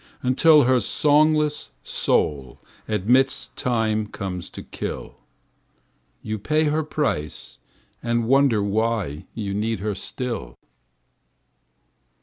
[0.23, 2.57] Until her songless soul
[2.87, 5.19] admits Time comes to kill;
[6.23, 7.59] You pay her price
[8.01, 10.57] and wonder why You need her still.